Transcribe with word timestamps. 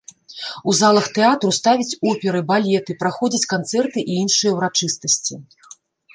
У 0.71 0.73
залах 0.77 1.09
тэатру 1.17 1.51
ставяць 1.57 1.97
оперы, 2.13 2.41
балеты, 2.53 2.91
праходзяць 3.05 3.49
канцэрты 3.53 3.99
і 4.11 4.19
іншыя 4.25 4.51
ўрачыстасці. 4.59 5.33